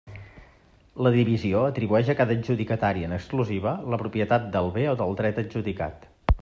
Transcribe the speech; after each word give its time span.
La 1.07 1.11
divisió 1.15 1.59
atribueix 1.73 2.09
a 2.13 2.15
cada 2.21 2.37
adjudicatari 2.37 3.07
en 3.09 3.15
exclusiva 3.19 3.75
la 3.95 4.01
propietat 4.05 4.53
del 4.57 4.75
bé 4.79 4.91
o 4.95 4.99
del 5.03 5.19
dret 5.21 5.43
adjudicat. 5.45 6.13